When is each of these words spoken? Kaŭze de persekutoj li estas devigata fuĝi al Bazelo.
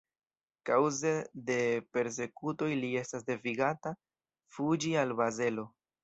Kaŭze 0.67 1.09
de 1.49 1.57
persekutoj 1.97 2.69
li 2.79 2.89
estas 3.01 3.27
devigata 3.27 3.91
fuĝi 4.57 4.95
al 5.03 5.13
Bazelo. 5.21 5.67